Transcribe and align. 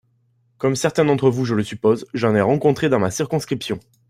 Comme 0.57 0.75
certains 0.75 1.05
d’entre 1.05 1.29
vous 1.29 1.45
je 1.45 1.53
le 1.53 1.63
suppose, 1.63 2.07
j’en 2.15 2.33
ai 2.33 2.41
rencontré 2.41 2.89
dans 2.89 2.97
ma 2.97 3.11
circonscription. 3.11 3.79